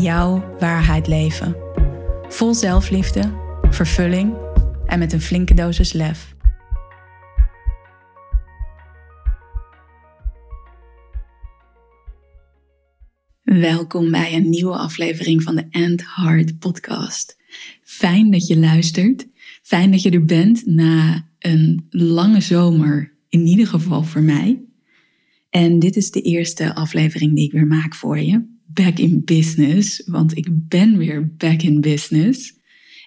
[0.00, 1.56] jouw waarheid leven.
[2.28, 3.32] Vol zelfliefde,
[3.70, 4.34] vervulling
[4.86, 6.34] en met een flinke dosis lef.
[13.42, 17.36] Welkom bij een nieuwe aflevering van de End Heart podcast.
[17.82, 19.26] Fijn dat je luistert.
[19.62, 24.60] Fijn dat je er bent na een lange zomer, in ieder geval voor mij.
[25.50, 30.02] En dit is de eerste aflevering die ik weer maak voor je back in business,
[30.06, 32.54] want ik ben weer back in business.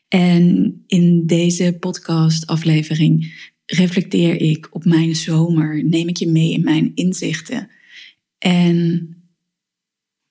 [0.08, 3.34] En in deze podcast-aflevering
[3.66, 7.70] reflecteer ik op mijn zomer, neem ik je mee in mijn inzichten.
[8.38, 9.10] En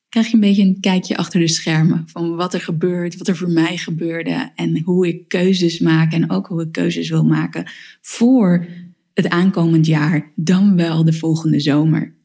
[0.09, 3.37] krijg je een beetje een kijkje achter de schermen van wat er gebeurt, wat er
[3.37, 7.71] voor mij gebeurde en hoe ik keuzes maak en ook hoe ik keuzes wil maken
[8.01, 8.67] voor
[9.15, 12.18] het aankomend jaar, dan wel de volgende zomer.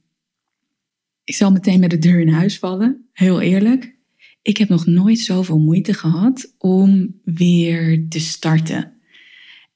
[1.24, 3.96] Ik zal meteen met de deur in huis vallen, heel eerlijk.
[4.42, 8.94] Ik heb nog nooit zoveel moeite gehad om weer te starten.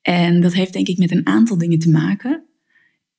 [0.02, 2.44] En dat heeft denk ik met een aantal dingen te maken.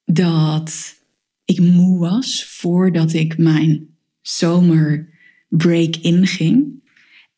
[0.04, 0.96] Dat
[1.44, 3.88] ik moe was voordat ik mijn
[4.20, 6.86] zomerbreak inging.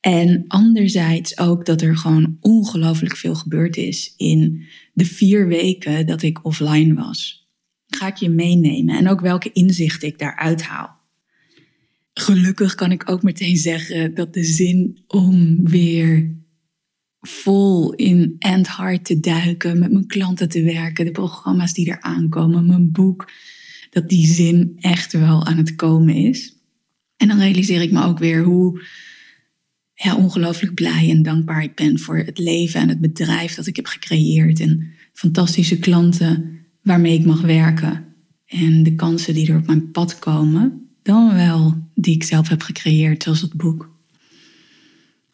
[0.00, 6.22] En anderzijds ook dat er gewoon ongelooflijk veel gebeurd is in de vier weken dat
[6.22, 7.39] ik offline was
[7.91, 10.98] ga ik je meenemen en ook welke inzichten ik daaruit haal.
[12.12, 16.38] Gelukkig kan ik ook meteen zeggen dat de zin om weer
[17.20, 22.01] vol in and hard te duiken, met mijn klanten te werken, de programma's die er
[22.01, 23.30] aankomen, mijn boek,
[23.90, 26.57] dat die zin echt wel aan het komen is.
[27.17, 28.83] En dan realiseer ik me ook weer hoe
[29.95, 33.77] ja, ongelooflijk blij en dankbaar ik ben voor het leven en het bedrijf dat ik
[33.77, 38.05] heb gecreëerd en fantastische klanten waarmee ik mag werken
[38.46, 42.63] en de kansen die er op mijn pad komen, dan wel die ik zelf heb
[42.63, 43.91] gecreëerd, zoals het boek.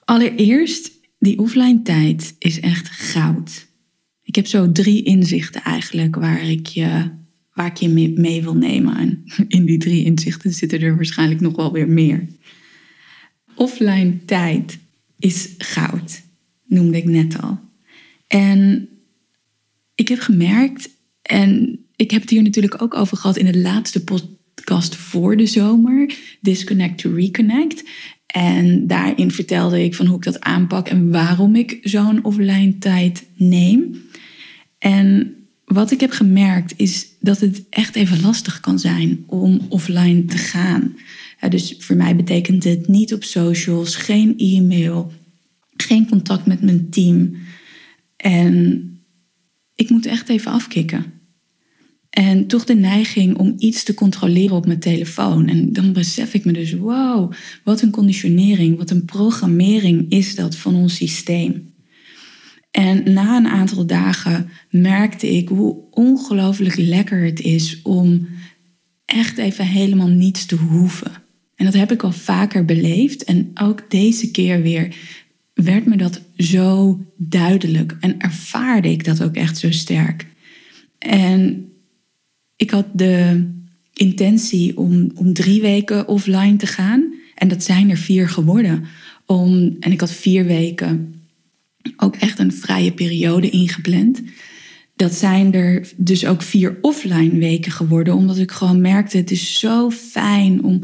[0.04, 3.66] Allereerst, die offline tijd is echt goud.
[4.22, 7.10] Ik heb zo drie inzichten eigenlijk waar ik je,
[7.52, 8.96] waar ik je mee, wil nemen.
[8.96, 12.26] En in die drie inzichten zitten er waarschijnlijk nog wel weer meer.
[13.54, 14.78] Offline tijd
[15.18, 16.22] is goud,
[16.64, 17.58] noemde ik net al.
[18.26, 18.88] En
[19.94, 20.88] ik heb gemerkt,
[21.26, 25.46] en ik heb het hier natuurlijk ook over gehad in de laatste podcast voor de
[25.46, 27.84] zomer, Disconnect to Reconnect.
[28.26, 33.26] En daarin vertelde ik van hoe ik dat aanpak en waarom ik zo'n offline tijd
[33.36, 34.02] neem.
[34.78, 40.24] En wat ik heb gemerkt is dat het echt even lastig kan zijn om offline
[40.24, 40.96] te gaan.
[41.48, 45.12] dus voor mij betekent het niet op socials, geen e-mail,
[45.76, 47.36] geen contact met mijn team.
[48.16, 48.90] En
[49.74, 51.15] ik moet echt even afkicken.
[52.16, 55.48] En toch de neiging om iets te controleren op mijn telefoon.
[55.48, 57.32] En dan besef ik me dus, wow,
[57.64, 61.74] wat een conditionering, wat een programmering is dat van ons systeem.
[62.70, 68.28] En na een aantal dagen merkte ik hoe ongelooflijk lekker het is om
[69.04, 71.12] echt even helemaal niets te hoeven.
[71.56, 73.24] En dat heb ik al vaker beleefd.
[73.24, 74.96] En ook deze keer weer
[75.54, 80.26] werd me dat zo duidelijk en ervaarde ik dat ook echt zo sterk.
[80.98, 81.70] En
[82.56, 83.46] ik had de
[83.92, 87.14] intentie om, om drie weken offline te gaan.
[87.34, 88.84] En dat zijn er vier geworden.
[89.26, 91.14] Om, en ik had vier weken
[91.96, 94.22] ook echt een vrije periode ingepland.
[94.96, 98.14] Dat zijn er dus ook vier offline weken geworden.
[98.14, 100.80] Omdat ik gewoon merkte, het is zo fijn om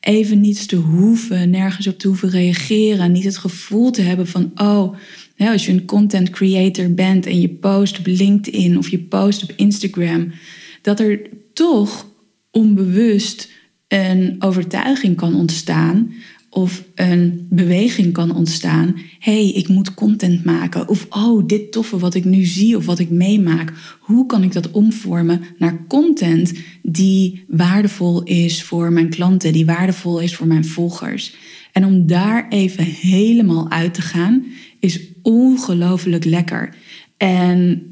[0.00, 3.12] even niets te hoeven, nergens op te hoeven reageren.
[3.12, 4.96] Niet het gevoel te hebben van, oh,
[5.38, 9.52] als je een content creator bent en je post op LinkedIn of je post op
[9.56, 10.32] Instagram,
[10.86, 11.20] dat er
[11.52, 12.06] toch
[12.50, 13.50] onbewust
[13.88, 16.12] een overtuiging kan ontstaan
[16.50, 18.96] of een beweging kan ontstaan.
[19.18, 20.88] hey, ik moet content maken.
[20.88, 23.72] Of oh, dit toffe wat ik nu zie of wat ik meemaak.
[24.00, 26.52] Hoe kan ik dat omvormen naar content
[26.82, 31.34] die waardevol is voor mijn klanten, die waardevol is voor mijn volgers?
[31.72, 34.44] En om daar even helemaal uit te gaan,
[34.80, 36.74] is ongelooflijk lekker.
[37.16, 37.90] En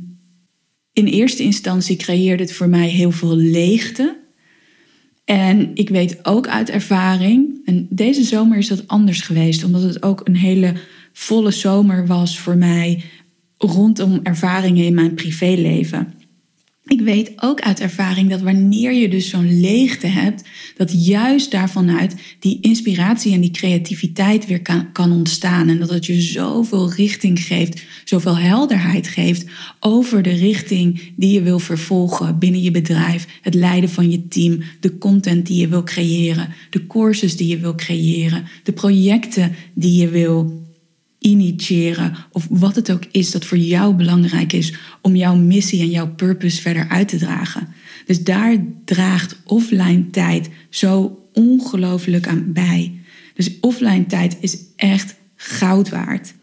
[0.95, 4.17] in eerste instantie creëerde het voor mij heel veel leegte.
[5.25, 10.03] En ik weet ook uit ervaring, en deze zomer is dat anders geweest, omdat het
[10.03, 10.75] ook een hele
[11.13, 13.03] volle zomer was voor mij
[13.57, 16.15] rondom ervaringen in mijn privéleven.
[16.87, 20.43] Ik weet ook uit ervaring dat wanneer je dus zo'n leegte hebt,
[20.77, 25.69] dat juist daarvanuit die inspiratie en die creativiteit weer kan, kan ontstaan.
[25.69, 29.47] En dat het je zoveel richting geeft, zoveel helderheid geeft
[29.81, 34.63] over de richting die je wil vervolgen binnen je bedrijf, het leiden van je team,
[34.81, 40.01] de content die je wil creëren, de courses die je wil creëren, de projecten die
[40.01, 40.64] je wil
[41.25, 45.91] initiëren of wat het ook is dat voor jou belangrijk is om jouw missie en
[45.91, 47.69] jouw purpose verder uit te dragen.
[48.07, 52.93] Dus daar draagt offline tijd zo ongelooflijk aan bij.
[53.35, 56.35] Dus offline tijd is echt goud waard.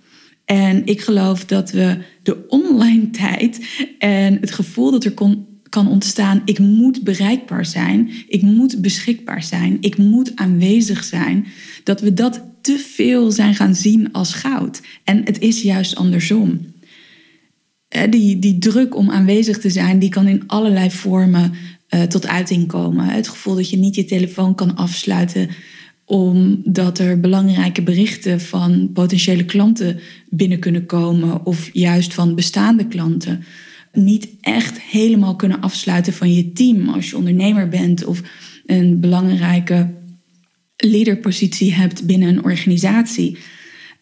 [0.45, 3.65] En ik geloof dat we de online tijd
[3.99, 9.43] en het gevoel dat er kon, kan ontstaan, ik moet bereikbaar zijn, ik moet beschikbaar
[9.43, 11.47] zijn, ik moet aanwezig zijn,
[11.83, 14.81] dat we dat te veel zijn gaan zien als goud.
[15.03, 16.69] En het is juist andersom.
[18.09, 21.53] Die, die druk om aanwezig te zijn, die kan in allerlei vormen
[21.89, 23.05] uh, tot uiting komen.
[23.05, 25.49] Het gevoel dat je niet je telefoon kan afsluiten
[26.11, 29.99] omdat er belangrijke berichten van potentiële klanten
[30.29, 33.43] binnen kunnen komen of juist van bestaande klanten.
[33.93, 38.21] Niet echt helemaal kunnen afsluiten van je team als je ondernemer bent of
[38.65, 39.93] een belangrijke
[40.81, 43.37] leaderpositie hebt binnen een organisatie.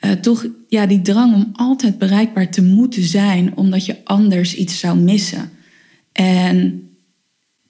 [0.02, 4.80] Uh, toch ja, die drang om altijd bereikbaar te moeten zijn, omdat je anders iets
[4.80, 5.50] zou missen.
[6.12, 6.84] En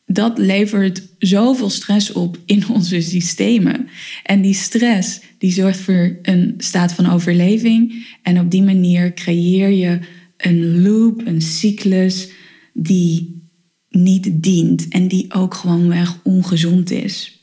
[0.05, 3.87] dat levert zoveel stress op in onze systemen.
[4.23, 8.07] En die stress die zorgt voor een staat van overleving.
[8.23, 9.99] En op die manier creëer je
[10.37, 12.29] een loop, een cyclus
[12.73, 13.41] die
[13.89, 17.38] niet dient en die ook gewoonweg ongezond is.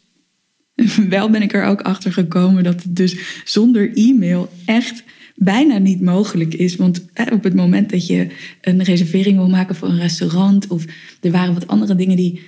[1.08, 6.00] Wel ben ik er ook achter gekomen dat het dus zonder e-mail echt bijna niet
[6.00, 6.76] mogelijk is.
[6.76, 8.26] Want op het moment dat je
[8.60, 10.84] een reservering wil maken voor een restaurant of
[11.20, 12.40] er waren wat andere dingen die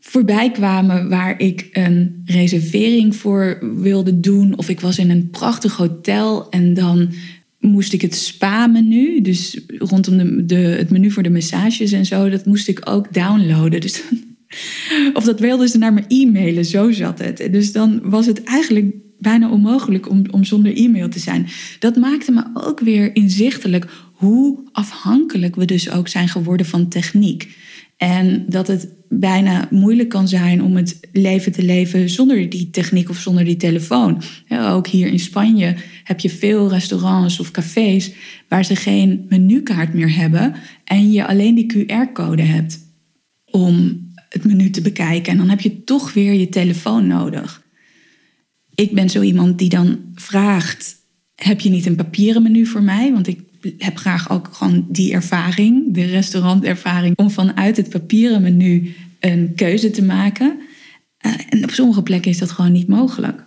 [0.00, 5.76] voorbij kwamen waar ik een reservering voor wilde doen of ik was in een prachtig
[5.76, 7.12] hotel en dan
[7.60, 12.28] moest ik het spa-menu, dus rondom de, de, het menu voor de massages en zo,
[12.28, 13.80] dat moest ik ook downloaden.
[13.80, 14.02] Dus
[15.12, 17.48] of dat wilden ze naar me e-mailen, zo zat het.
[17.50, 21.46] Dus dan was het eigenlijk bijna onmogelijk om, om zonder e-mail te zijn.
[21.78, 27.56] Dat maakte me ook weer inzichtelijk hoe afhankelijk we dus ook zijn geworden van techniek.
[27.96, 33.08] En dat het bijna moeilijk kan zijn om het leven te leven zonder die techniek
[33.08, 34.22] of zonder die telefoon.
[34.48, 38.12] ook hier in Spanje heb je veel restaurants of cafés
[38.48, 40.54] waar ze geen menukaart meer hebben
[40.84, 42.78] en je alleen die QR-code hebt
[43.44, 45.32] om het menu te bekijken.
[45.32, 47.62] En dan heb je toch weer je telefoon nodig.
[48.74, 50.96] Ik ben zo iemand die dan vraagt:
[51.34, 53.12] heb je niet een papieren menu voor mij?
[53.12, 53.40] Want ik
[53.78, 59.90] heb graag ook gewoon die ervaring, de restaurantervaring, om vanuit het papieren menu een keuze
[59.90, 60.58] te maken.
[61.26, 63.44] Uh, en op sommige plekken is dat gewoon niet mogelijk.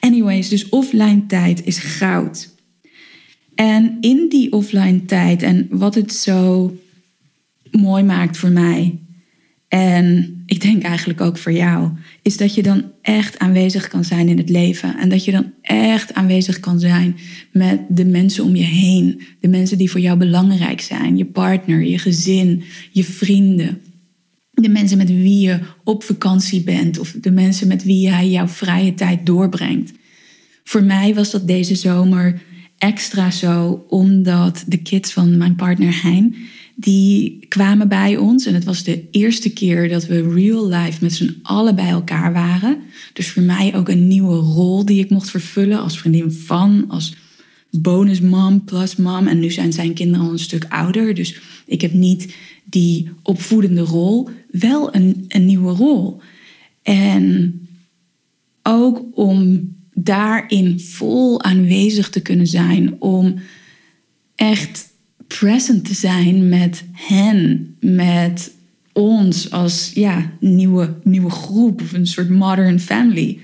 [0.00, 2.54] Anyways, dus offline tijd is goud.
[3.54, 6.76] En in die offline tijd en wat het zo
[7.70, 8.98] mooi maakt voor mij,
[9.70, 11.90] en ik denk eigenlijk ook voor jou,
[12.22, 14.98] is dat je dan echt aanwezig kan zijn in het leven.
[14.98, 17.16] En dat je dan echt aanwezig kan zijn
[17.52, 19.22] met de mensen om je heen.
[19.40, 21.16] De mensen die voor jou belangrijk zijn.
[21.16, 23.80] Je partner, je gezin, je vrienden.
[24.50, 26.98] De mensen met wie je op vakantie bent.
[26.98, 29.92] Of de mensen met wie jij jouw vrije tijd doorbrengt.
[30.64, 32.40] Voor mij was dat deze zomer
[32.80, 36.34] extra zo, omdat de kids van mijn partner Hein
[36.80, 38.46] die kwamen bij ons.
[38.46, 42.32] En het was de eerste keer dat we real life met z'n allen bij elkaar
[42.32, 42.78] waren.
[43.12, 47.14] Dus voor mij ook een nieuwe rol die ik mocht vervullen als vriendin van, als
[47.70, 49.26] bonusmam plus mam.
[49.26, 51.14] En nu zijn zijn kinderen al een stuk ouder.
[51.14, 52.34] Dus ik heb niet
[52.64, 56.20] die opvoedende rol, wel een, een nieuwe rol.
[56.82, 57.54] En
[58.62, 59.68] ook om
[60.02, 63.34] daarin vol aanwezig te kunnen zijn, om
[64.34, 64.88] echt
[65.26, 68.52] present te zijn met hen, met
[68.92, 73.38] ons als ja, nieuwe, nieuwe groep of een soort modern family.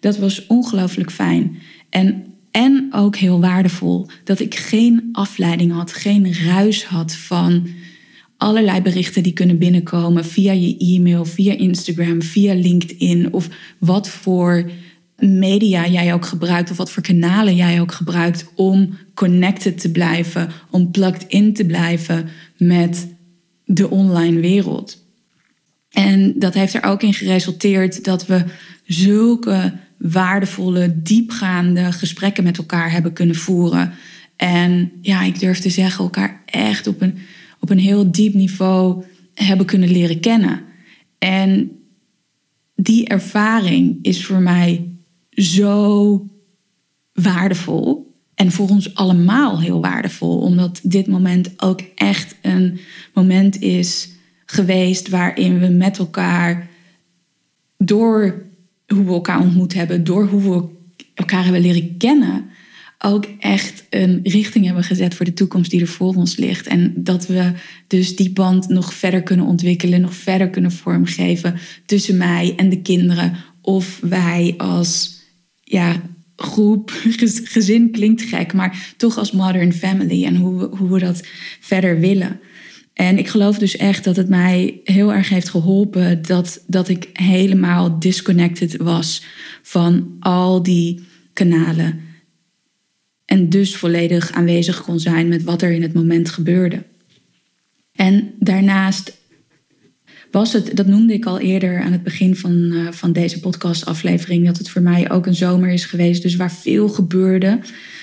[0.00, 1.56] Dat was ongelooflijk fijn.
[1.90, 7.66] En, en ook heel waardevol dat ik geen afleiding had, geen ruis had van
[8.36, 13.48] allerlei berichten die kunnen binnenkomen via je e-mail, via Instagram, via LinkedIn of
[13.78, 14.70] wat voor
[15.18, 20.50] media jij ook gebruikt of wat voor kanalen jij ook gebruikt om connected te blijven,
[20.70, 23.08] om plugged in te blijven met
[23.64, 25.04] de online wereld.
[25.90, 28.44] En dat heeft er ook in geresulteerd dat we
[28.84, 33.92] zulke waardevolle, diepgaande gesprekken met elkaar hebben kunnen voeren.
[34.36, 37.18] En ja, ik durf te zeggen, elkaar echt op een,
[37.60, 39.04] op een heel diep niveau
[39.34, 40.60] hebben kunnen leren kennen.
[41.18, 41.70] En
[42.74, 44.95] die ervaring is voor mij
[45.36, 46.26] zo
[47.12, 48.14] waardevol.
[48.34, 52.80] En voor ons allemaal heel waardevol, omdat dit moment ook echt een
[53.14, 54.08] moment is
[54.46, 56.68] geweest waarin we met elkaar
[57.78, 58.44] door
[58.86, 60.68] hoe we elkaar ontmoet hebben, door hoe we
[61.14, 62.44] elkaar hebben leren kennen,
[62.98, 66.66] ook echt een richting hebben gezet voor de toekomst die er voor ons ligt.
[66.66, 67.52] En dat we
[67.86, 72.82] dus die band nog verder kunnen ontwikkelen, nog verder kunnen vormgeven tussen mij en de
[72.82, 73.36] kinderen.
[73.60, 75.15] Of wij als
[75.68, 76.02] ja,
[76.36, 76.90] groep,
[77.54, 81.22] gezin klinkt gek, maar toch als modern family en hoe we, hoe we dat
[81.60, 82.40] verder willen.
[82.92, 87.08] En ik geloof dus echt dat het mij heel erg heeft geholpen dat, dat ik
[87.12, 89.22] helemaal disconnected was
[89.62, 92.00] van al die kanalen.
[93.24, 96.82] En dus volledig aanwezig kon zijn met wat er in het moment gebeurde.
[97.92, 99.16] En daarnaast
[100.74, 104.70] dat noemde ik al eerder aan het begin van, uh, van deze podcastaflevering, dat het
[104.70, 107.58] voor mij ook een zomer is geweest, dus waar veel gebeurde.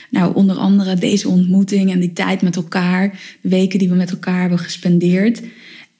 [0.10, 4.12] Nou, onder andere deze ontmoeting en die tijd met elkaar, de weken die we met
[4.12, 5.42] elkaar hebben gespendeerd.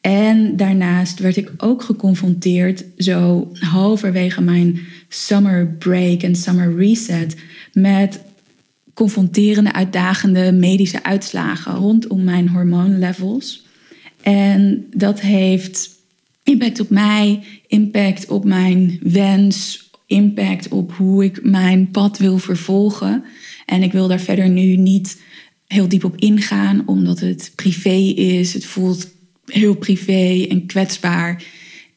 [0.02, 7.36] En daarnaast werd ik ook geconfronteerd, zo halverwege mijn summer break en summer reset,
[7.74, 8.20] met
[8.94, 13.66] confronterende, uitdagende medische uitslagen rondom mijn hormoonlevels.
[14.22, 15.90] En dat heeft
[16.44, 23.24] impact op mij, impact op mijn wens, impact op hoe ik mijn pad wil vervolgen.
[23.66, 25.22] En ik wil daar verder nu niet
[25.68, 28.54] heel diep op ingaan, omdat het privé is.
[28.54, 29.08] Het voelt
[29.46, 31.44] heel privé en kwetsbaar.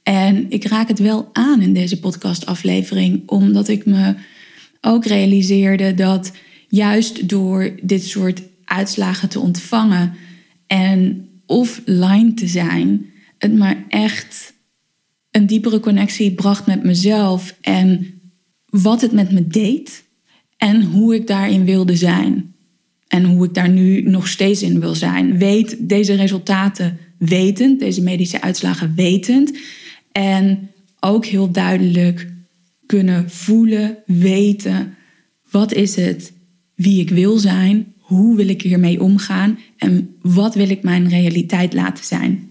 [0.03, 4.15] En ik raak het wel aan in deze podcastaflevering, omdat ik me
[4.81, 6.33] ook realiseerde dat
[6.69, 10.13] juist door dit soort uitslagen te ontvangen
[10.67, 13.07] en offline te zijn,
[13.39, 14.53] het maar echt
[15.31, 18.21] een diepere connectie bracht met mezelf en
[18.67, 20.05] wat het met me deed
[20.57, 22.55] en hoe ik daarin wilde zijn.
[23.09, 25.39] En hoe ik daar nu nog steeds in wil zijn.
[25.39, 29.59] Weet deze resultaten wetend, deze medische uitslagen wetend.
[30.13, 32.33] En ook heel duidelijk
[32.87, 34.95] kunnen voelen, weten,
[35.51, 36.33] wat is het,
[36.75, 41.75] wie ik wil zijn, hoe wil ik hiermee omgaan en wat wil ik mijn realiteit
[41.75, 42.46] laten zijn.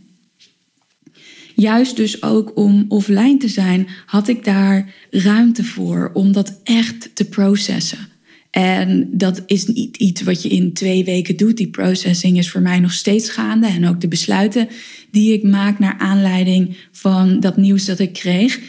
[1.56, 7.16] Juist dus ook om offline te zijn, had ik daar ruimte voor om dat echt
[7.16, 8.14] te processen.
[8.52, 11.58] En dat is niet iets wat je in twee weken doet.
[11.58, 13.68] Die processing is voor mij nog steeds gaande.
[13.68, 14.68] En ook de besluiten
[15.12, 18.60] die ik maak naar aanleiding van dat nieuws dat ik kreeg.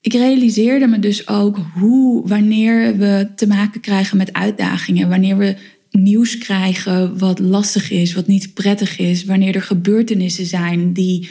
[0.00, 5.56] Ik realiseerde me dus ook hoe, wanneer we te maken krijgen met uitdagingen, wanneer we
[5.90, 11.28] nieuws krijgen wat lastig is, wat niet prettig is, wanneer er gebeurtenissen zijn die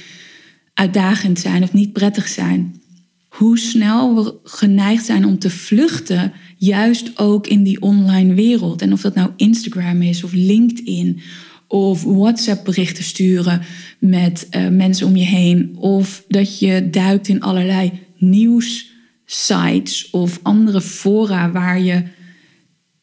[0.78, 2.82] uitdagend zijn of niet prettig zijn.
[3.28, 8.82] Hoe snel we geneigd zijn om te vluchten, juist ook in die online wereld.
[8.82, 11.22] En of dat nou Instagram is of LinkedIn
[11.68, 13.62] of WhatsApp berichten sturen
[14.00, 15.76] met uh, mensen om je heen.
[15.78, 22.04] Of dat je duikt in allerlei nieuwssites of andere fora waar je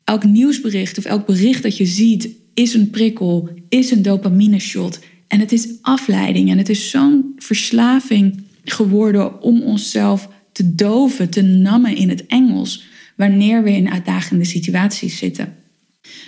[0.04, 5.00] elk nieuwsbericht of elk bericht dat je ziet is een prikkel, is een dopamine shot.
[5.28, 11.43] En het is afleiding en het is zo'n verslaving geworden om onszelf te doven, te
[11.43, 12.85] nammen in het Engels,
[13.16, 15.57] wanneer we in uitdagende situaties zitten.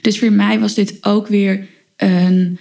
[0.00, 2.58] Dus voor mij was dit ook weer een,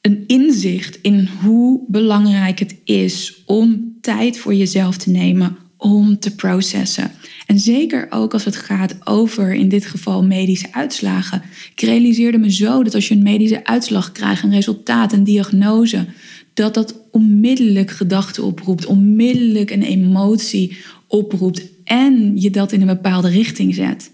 [0.00, 6.34] een inzicht in hoe belangrijk het is om tijd voor jezelf te nemen, om te
[6.34, 7.10] processen.
[7.46, 11.42] En zeker ook als het gaat over, in dit geval, medische uitslagen.
[11.74, 16.06] Ik realiseerde me zo dat als je een medische uitslag krijgt, een resultaat, een diagnose,
[16.54, 23.28] dat dat onmiddellijk gedachten oproept, onmiddellijk een emotie oproept en je dat in een bepaalde
[23.28, 24.10] richting zet.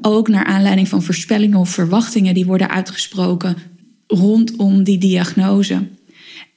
[0.00, 3.56] Ook naar aanleiding van voorspellingen of verwachtingen die worden uitgesproken
[4.06, 5.86] rondom die diagnose.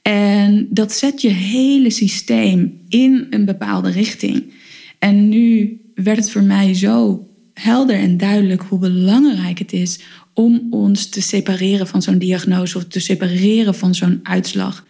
[0.08, 4.52] En dat zet je hele systeem in een bepaalde richting.
[4.98, 9.98] En nu werd het voor mij zo helder en duidelijk hoe belangrijk het is
[10.34, 14.86] om ons te separeren van zo'n diagnose of te separeren van zo'n uitslag.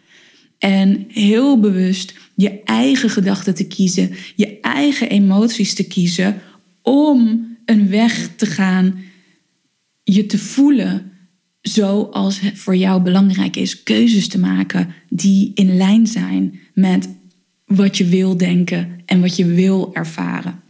[0.58, 6.40] En heel bewust je eigen gedachten te kiezen, je eigen emoties te kiezen
[6.82, 9.00] om een weg te gaan,
[10.02, 11.12] je te voelen
[11.68, 17.08] zoals het voor jou belangrijk is, keuzes te maken die in lijn zijn met
[17.64, 20.60] wat je wil denken en wat je wil ervaren.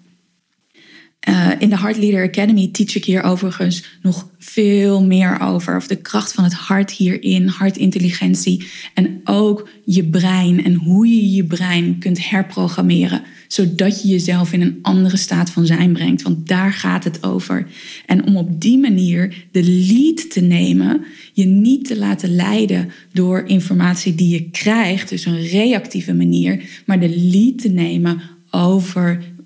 [1.29, 5.77] Uh, in de Heart Leader Academy teach ik hier overigens nog veel meer over.
[5.77, 8.69] Of de kracht van het hart hierin, hartintelligentie.
[8.95, 13.23] En ook je brein en hoe je je brein kunt herprogrammeren.
[13.49, 16.23] Zodat je jezelf in een andere staat van zijn brengt.
[16.23, 17.67] Want daar gaat het over.
[18.07, 21.05] En om op die manier de lead te nemen.
[21.33, 25.09] Je niet te laten leiden door informatie die je krijgt.
[25.09, 26.63] Dus een reactieve manier.
[26.87, 28.21] Maar de lead te nemen
[28.51, 29.37] over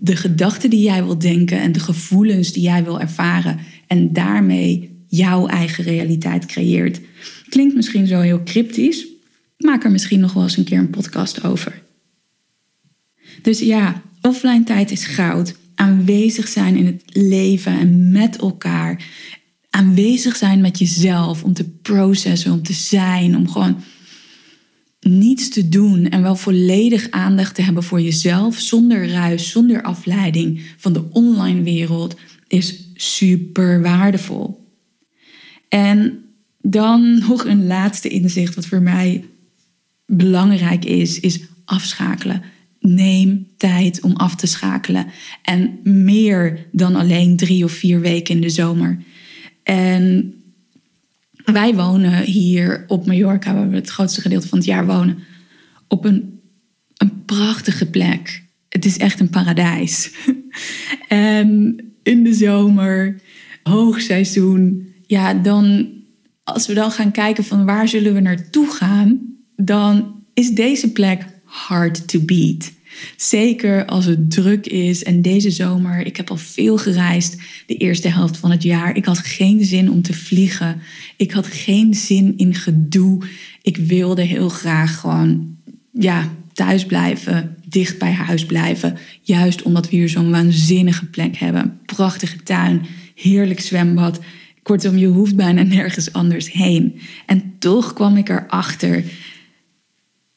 [0.00, 4.96] de gedachten die jij wil denken en de gevoelens die jij wil ervaren en daarmee
[5.06, 7.00] jouw eigen realiteit creëert.
[7.48, 9.06] Klinkt misschien zo heel cryptisch,
[9.56, 11.82] maak er misschien nog wel eens een keer een podcast over.
[13.42, 15.54] Dus ja, offline tijd is goud.
[15.74, 19.04] Aanwezig zijn in het leven en met elkaar.
[19.70, 23.82] Aanwezig zijn met jezelf om te processen, om te zijn, om gewoon
[25.08, 30.60] niets te doen en wel volledig aandacht te hebben voor jezelf, zonder ruis, zonder afleiding
[30.76, 32.16] van de online wereld,
[32.48, 34.66] is super waardevol.
[35.68, 36.24] En
[36.60, 39.24] dan nog een laatste inzicht wat voor mij
[40.06, 42.42] belangrijk is, is afschakelen.
[42.80, 45.06] Neem tijd om af te schakelen.
[45.42, 48.98] En meer dan alleen drie of vier weken in de zomer.
[49.62, 50.34] En
[51.52, 55.18] wij wonen hier op Mallorca, waar we het grootste gedeelte van het jaar wonen,
[55.86, 56.40] op een,
[56.96, 58.42] een prachtige plek.
[58.68, 60.10] Het is echt een paradijs.
[61.08, 63.20] en in de zomer,
[63.62, 65.88] hoogseizoen, ja, dan
[66.44, 69.20] als we dan gaan kijken van waar zullen we naartoe gaan,
[69.56, 72.72] dan is deze plek hard to beat.
[73.16, 75.02] Zeker als het druk is.
[75.02, 77.36] En deze zomer, ik heb al veel gereisd
[77.66, 78.96] de eerste helft van het jaar.
[78.96, 80.80] Ik had geen zin om te vliegen.
[81.16, 83.22] Ik had geen zin in gedoe.
[83.62, 85.56] Ik wilde heel graag gewoon
[85.92, 88.96] ja, thuis blijven, dicht bij huis blijven.
[89.22, 91.78] Juist omdat we hier zo'n waanzinnige plek hebben.
[91.86, 94.20] Prachtige tuin, heerlijk zwembad.
[94.62, 97.00] Kortom, je hoeft bijna nergens anders heen.
[97.26, 99.04] En toch kwam ik erachter.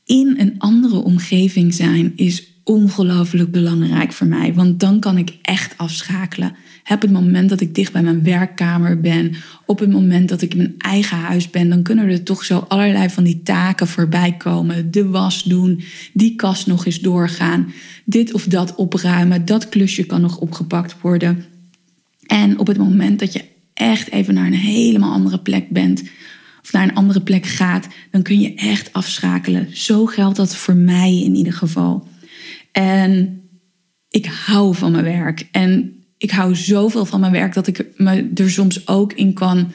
[0.05, 4.53] In een andere omgeving zijn is ongelooflijk belangrijk voor mij.
[4.53, 6.55] Want dan kan ik echt afschakelen.
[6.83, 10.51] Heb het moment dat ik dicht bij mijn werkkamer ben, op het moment dat ik
[10.51, 14.37] in mijn eigen huis ben, dan kunnen er toch zo allerlei van die taken voorbij
[14.37, 14.91] komen.
[14.91, 17.73] De was doen, die kast nog eens doorgaan,
[18.05, 21.45] dit of dat opruimen, dat klusje kan nog opgepakt worden.
[22.25, 23.43] En op het moment dat je
[23.73, 26.03] echt even naar een helemaal andere plek bent,
[26.63, 29.67] of naar een andere plek gaat, dan kun je echt afschakelen.
[29.77, 32.07] Zo geldt dat voor mij in ieder geval.
[32.71, 33.41] En
[34.09, 35.47] ik hou van mijn werk.
[35.51, 39.71] En ik hou zoveel van mijn werk dat ik me er soms ook in kan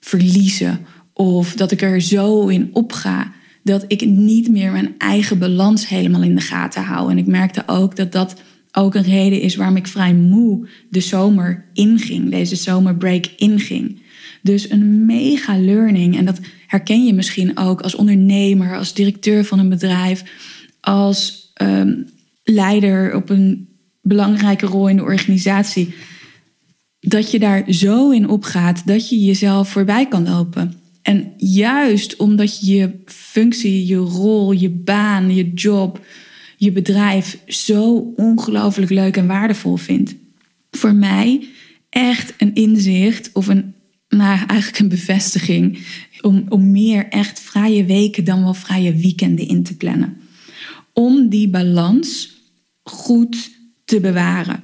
[0.00, 0.80] verliezen.
[1.12, 6.22] Of dat ik er zo in opga dat ik niet meer mijn eigen balans helemaal
[6.22, 7.10] in de gaten hou.
[7.10, 8.34] En ik merkte ook dat dat
[8.72, 14.02] ook een reden is waarom ik vrij moe de zomer inging, deze zomerbreak inging.
[14.42, 16.16] Dus een mega learning.
[16.16, 20.22] En dat herken je misschien ook als ondernemer, als directeur van een bedrijf,
[20.80, 21.92] als ehm,
[22.50, 23.68] leider op een
[24.02, 25.94] belangrijke rol in de organisatie.
[27.00, 30.80] Dat je daar zo in opgaat dat je jezelf voorbij kan lopen.
[31.02, 36.00] En juist omdat je je functie, je rol, je baan, je job,
[36.56, 40.14] je bedrijf zo ongelooflijk leuk en waardevol vindt.
[40.70, 41.46] Voor mij
[41.88, 43.74] echt een inzicht of een,
[44.08, 45.78] nou eigenlijk een bevestiging
[46.20, 50.16] om, om meer echt vrije weken dan wel vrije weekenden in te plannen.
[50.92, 52.39] Om die balans
[52.90, 53.50] goed
[53.84, 54.62] te bewaren.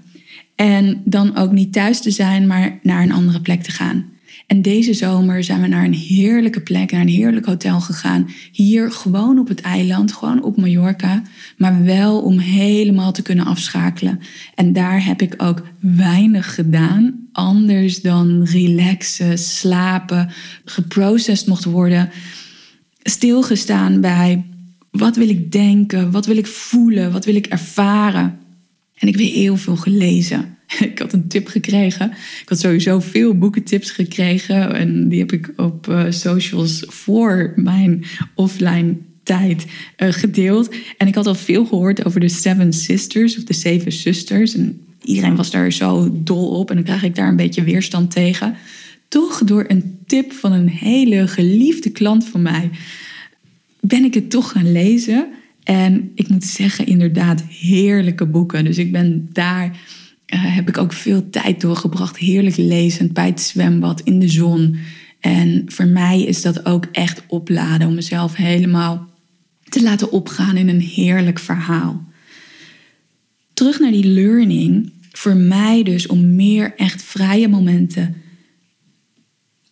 [0.55, 4.15] En dan ook niet thuis te zijn, maar naar een andere plek te gaan.
[4.47, 8.29] En deze zomer zijn we naar een heerlijke plek, naar een heerlijk hotel gegaan.
[8.53, 11.23] Hier gewoon op het eiland, gewoon op Mallorca.
[11.57, 14.21] Maar wel om helemaal te kunnen afschakelen.
[14.55, 17.29] En daar heb ik ook weinig gedaan.
[17.33, 20.31] Anders dan relaxen, slapen,
[20.65, 22.11] geprocessed mocht worden.
[23.03, 24.45] Stilgestaan bij
[24.99, 26.11] wat wil ik denken?
[26.11, 27.13] Wat wil ik voelen?
[27.13, 28.39] Wat wil ik ervaren?
[28.97, 30.55] En ik heb heel veel gelezen.
[30.81, 32.11] Ik had een tip gekregen.
[32.43, 34.75] Ik had sowieso veel boekentips gekregen.
[34.75, 38.05] En die heb ik op uh, socials voor mijn
[38.35, 39.67] offline tijd
[39.99, 40.75] uh, gedeeld.
[40.97, 44.55] En ik had al veel gehoord over de Seven Sisters of de Zeven Zusters.
[44.55, 46.71] En iedereen was daar zo dol op.
[46.71, 48.57] En dan krijg ik daar een beetje weerstand tegen.
[49.09, 52.71] Toch door een tip van een hele geliefde klant van mij
[53.81, 55.29] ben ik het toch gaan lezen.
[55.63, 58.65] En ik moet zeggen, inderdaad, heerlijke boeken.
[58.65, 62.17] Dus ik ben daar, uh, heb ik ook veel tijd doorgebracht.
[62.17, 64.77] Heerlijk lezend bij het zwembad, in de zon.
[65.21, 69.09] En voor mij is dat ook echt opladen om mezelf helemaal
[69.69, 72.05] te laten opgaan in een heerlijk verhaal.
[73.55, 74.93] Terug naar die learning.
[75.13, 78.17] Voor mij dus om meer echt vrije momenten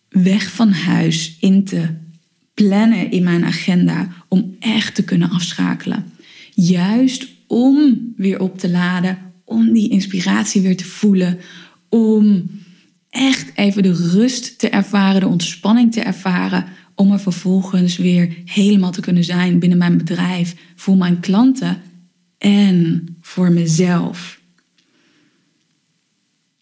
[0.09, 1.87] weg van huis in te
[2.55, 6.05] plannen in mijn agenda om echt te kunnen afschakelen.
[6.53, 11.39] Juist om weer op te laden, om die inspiratie weer te voelen,
[11.89, 12.49] om
[13.09, 16.65] echt even de rust te ervaren, de ontspanning te ervaren,
[16.95, 21.81] om er vervolgens weer helemaal te kunnen zijn binnen mijn bedrijf, voor mijn klanten
[22.37, 24.34] en voor mezelf.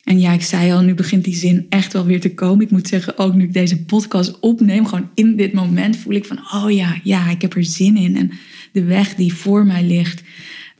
[0.03, 2.65] En ja, ik zei al, nu begint die zin echt wel weer te komen.
[2.65, 6.25] Ik moet zeggen, ook nu ik deze podcast opneem, gewoon in dit moment voel ik
[6.25, 8.17] van, oh ja, ja, ik heb er zin in.
[8.17, 8.31] En
[8.71, 10.23] de weg die voor mij ligt,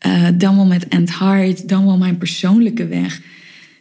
[0.07, 3.21] uh, dan wel met End Heart, dan wel mijn persoonlijke weg.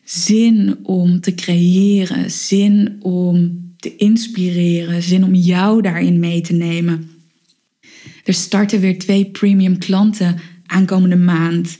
[0.05, 7.11] Zin om te creëren, zin om te inspireren, zin om jou daarin mee te nemen.
[8.25, 11.79] Er starten weer twee premium klanten aankomende maand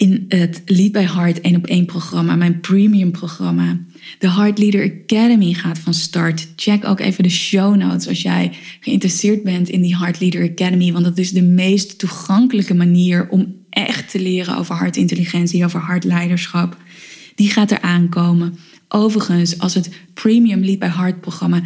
[0.00, 3.78] in het Lead by Heart 1 op 1 programma, mijn premium programma.
[4.18, 6.52] De Heart Leader Academy gaat van start.
[6.56, 10.92] Check ook even de show notes als jij geïnteresseerd bent in die Heart Leader Academy,
[10.92, 16.76] want dat is de meest toegankelijke manier om echt te leren over hartintelligentie, over hartleiderschap.
[17.34, 18.58] Die gaat er aankomen.
[18.88, 21.62] Overigens, als het Premium Lead by Heart programma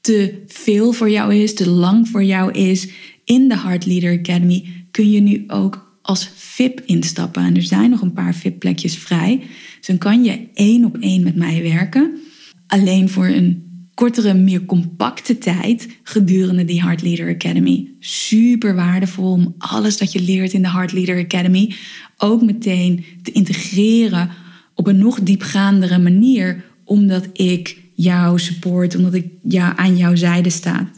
[0.00, 2.88] te veel voor jou is, te lang voor jou is,
[3.24, 7.44] in de Heart Leader Academy kun je nu ook als VIP instappen.
[7.44, 9.38] En er zijn nog een paar VIP-plekjes vrij.
[9.76, 12.18] Dus dan kan je één op één met mij werken.
[12.66, 17.88] Alleen voor een kortere, meer compacte tijd gedurende die Heart Leader Academy.
[18.00, 21.74] Super waardevol om alles dat je leert in de Heart Leader Academy
[22.16, 24.30] ook meteen te integreren
[24.74, 30.50] op een nog diepgaandere manier, omdat ik jou support, omdat ik ja, aan jouw zijde
[30.50, 30.90] sta.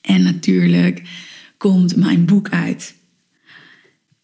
[0.00, 1.02] En natuurlijk
[1.56, 2.96] komt mijn boek uit.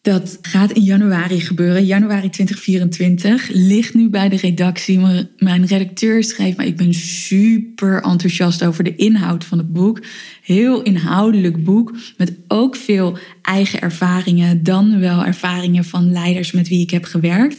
[0.04, 3.48] Dat gaat in januari gebeuren, januari 2024.
[3.52, 5.00] Ligt nu bij de redactie.
[5.38, 10.02] Mijn redacteur schreef maar ik ben super enthousiast over de inhoud van het boek.
[10.42, 16.80] Heel inhoudelijk boek met ook veel eigen ervaringen, dan wel ervaringen van leiders met wie
[16.80, 17.58] ik heb gewerkt.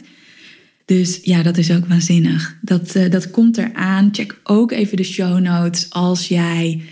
[0.84, 2.58] Dus ja, dat is ook waanzinnig.
[2.62, 4.08] Dat, uh, dat komt eraan.
[4.12, 6.82] Check ook even de show notes als jij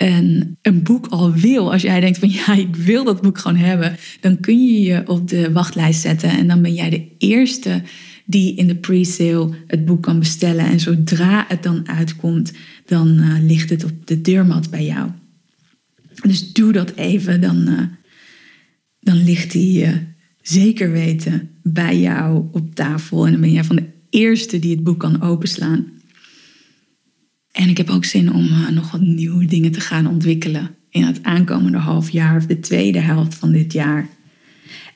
[0.00, 3.56] een, een boek al wil, als jij denkt van ja, ik wil dat boek gewoon
[3.56, 7.82] hebben, dan kun je je op de wachtlijst zetten en dan ben jij de eerste
[8.24, 10.64] die in de pre-sale het boek kan bestellen.
[10.64, 12.52] En zodra het dan uitkomt,
[12.86, 15.10] dan uh, ligt het op de deurmat bij jou.
[16.22, 17.80] Dus doe dat even, dan, uh,
[19.00, 19.92] dan ligt die uh,
[20.42, 23.26] zeker weten bij jou op tafel.
[23.26, 25.86] En dan ben jij van de eerste die het boek kan openslaan.
[27.52, 31.02] En ik heb ook zin om uh, nog wat nieuwe dingen te gaan ontwikkelen in
[31.02, 34.08] het aankomende half jaar of de tweede helft van dit jaar.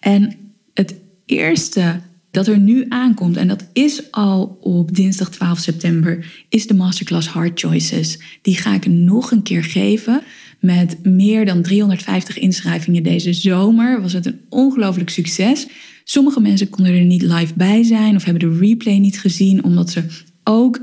[0.00, 0.36] En
[0.74, 0.94] het
[1.26, 6.74] eerste dat er nu aankomt, en dat is al op dinsdag 12 september, is de
[6.74, 8.18] Masterclass Hard Choices.
[8.42, 10.22] Die ga ik nog een keer geven
[10.60, 14.02] met meer dan 350 inschrijvingen deze zomer.
[14.02, 15.66] Was het een ongelooflijk succes.
[16.04, 19.90] Sommige mensen konden er niet live bij zijn of hebben de replay niet gezien, omdat
[19.90, 20.04] ze
[20.44, 20.80] ook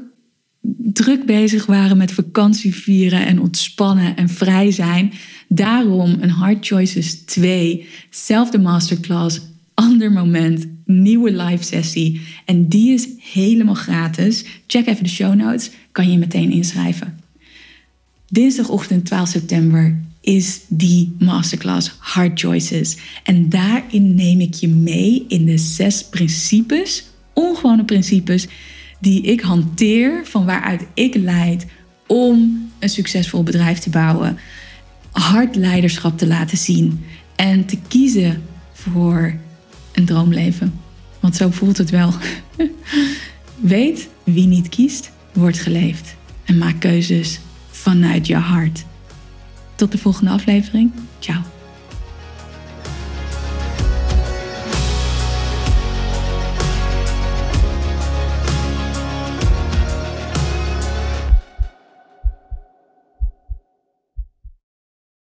[0.78, 5.14] druk bezig waren met vakantie vieren en ontspannen en vrij zijn.
[5.48, 9.42] Daarom een Hard Choices 2, zelfde masterclass,
[9.74, 12.22] ander moment, nieuwe live sessie.
[12.46, 14.46] En die is helemaal gratis.
[14.68, 17.20] Check even de show notes, kan je meteen inschrijven.
[18.30, 22.98] Dinsdagochtend 12 september is die masterclass Hard Choices.
[23.24, 28.48] En daarin neem ik je mee in de zes principes, ongewone principes
[29.02, 31.66] die ik hanteer, van waaruit ik leid
[32.08, 34.38] om een succesvol bedrijf te bouwen,
[35.12, 39.36] hard leiderschap te laten zien en te kiezen voor
[39.92, 40.80] een droomleven.
[41.20, 42.14] Want zo voelt het wel.
[43.60, 46.16] Weet wie niet kiest, wordt geleefd.
[46.46, 48.86] En maak keuzes vanuit je hart.
[49.76, 50.92] Tot de volgende aflevering.
[51.20, 51.51] Ciao.